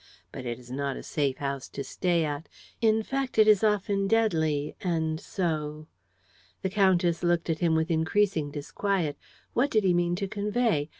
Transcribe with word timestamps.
But 0.31 0.47
it 0.47 0.57
is 0.57 0.71
not 0.71 0.97
a 0.97 1.03
safe 1.03 1.37
house 1.37 1.69
to 1.69 1.83
stay 1.83 2.25
at; 2.25 2.49
in 2.81 3.03
fact, 3.03 3.37
it 3.37 3.47
is 3.47 3.63
often 3.63 4.07
deadly; 4.07 4.75
and 4.81 5.19
so..." 5.19 5.85
The 6.63 6.71
countess 6.71 7.21
looked 7.21 7.51
at 7.51 7.59
him 7.59 7.75
with 7.75 7.91
increasing 7.91 8.49
disquiet. 8.49 9.15
What 9.53 9.69
did 9.69 9.83
he 9.83 9.93
mean 9.93 10.15
to 10.15 10.27
convey? 10.27 10.89